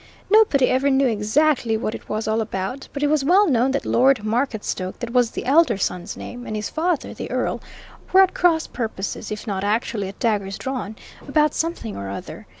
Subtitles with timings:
[0.31, 3.85] Nobody ever knew exactly what it was all about, but it was well known that
[3.85, 7.61] Lord Marketstoke that was the elder son's name and his father, the Earl,
[8.11, 10.95] were at cross purposes, if not actually at daggers drawn,
[11.27, 12.47] about something or other.